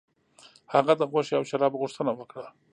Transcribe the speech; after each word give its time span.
هغه 0.73 0.93
د 0.97 1.01
غوښې 1.11 1.33
او 1.37 1.43
شرابو 1.49 1.81
غوښتنه 1.81 2.11
وکړه. 2.15 2.47